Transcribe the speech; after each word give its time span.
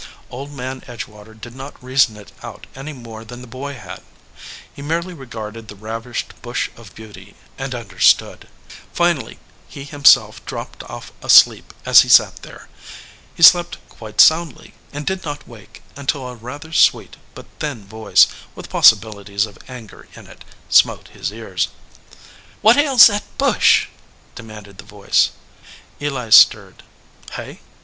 Old 0.31 0.51
Man 0.51 0.81
Edgewater 0.87 1.35
did 1.39 1.55
not 1.55 1.75
reason 1.79 2.17
it 2.17 2.31
out 2.41 2.65
any 2.73 2.91
more 2.91 3.23
than 3.23 3.41
the 3.41 3.47
boy 3.47 3.75
had. 3.75 4.01
He 4.73 4.81
merely 4.81 5.13
regarded 5.13 5.67
the 5.67 5.75
ravished 5.75 6.33
bush 6.41 6.71
of 6.75 6.95
beauty, 6.95 7.35
and 7.55 7.75
understood. 7.75 8.47
Finally 8.91 9.37
he 9.67 9.83
himself 9.83 10.43
dropped 10.43 10.81
off 10.85 11.11
asleep 11.21 11.71
as 11.85 12.01
he 12.01 12.09
sat 12.09 12.37
there. 12.41 12.67
He 13.35 13.43
slept 13.43 13.77
quite 13.89 14.19
soundly, 14.19 14.73
and 14.91 15.05
did 15.05 15.23
not 15.23 15.47
wake 15.47 15.83
until 15.95 16.27
a 16.27 16.33
rather 16.35 16.73
sweet, 16.73 17.17
but 17.35 17.45
thin 17.59 17.85
voice, 17.85 18.25
with 18.55 18.71
possibilities 18.71 19.45
of 19.45 19.59
anger 19.67 20.07
in 20.15 20.25
it, 20.25 20.43
smote 20.67 21.09
his 21.09 21.31
ears. 21.31 21.67
"What 22.63 22.75
ails 22.75 23.05
that 23.05 23.37
bush?" 23.37 23.85
demanded 24.33 24.79
the 24.79 24.83
voice. 24.83 25.29
Eli 26.01 26.31
stirred. 26.31 26.81
"Hey?" 27.33 27.59